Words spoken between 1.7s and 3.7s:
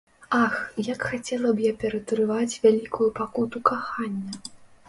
ператрываць вялікую пакуту